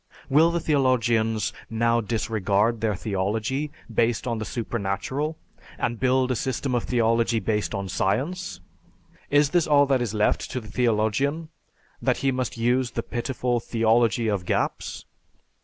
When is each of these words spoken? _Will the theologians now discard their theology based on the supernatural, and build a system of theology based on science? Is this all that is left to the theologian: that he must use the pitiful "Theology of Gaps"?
_Will 0.29 0.49
the 0.49 0.59
theologians 0.59 1.53
now 1.69 2.01
discard 2.01 2.81
their 2.81 2.95
theology 2.95 3.69
based 3.93 4.25
on 4.25 4.39
the 4.39 4.45
supernatural, 4.45 5.37
and 5.77 5.99
build 5.99 6.31
a 6.31 6.35
system 6.35 6.73
of 6.73 6.85
theology 6.85 7.39
based 7.39 7.75
on 7.75 7.87
science? 7.87 8.61
Is 9.29 9.51
this 9.51 9.67
all 9.67 9.85
that 9.85 10.01
is 10.01 10.15
left 10.15 10.49
to 10.49 10.59
the 10.59 10.69
theologian: 10.69 11.49
that 12.01 12.17
he 12.25 12.31
must 12.31 12.57
use 12.57 12.89
the 12.89 13.03
pitiful 13.03 13.59
"Theology 13.59 14.27
of 14.27 14.43
Gaps"? 14.45 15.05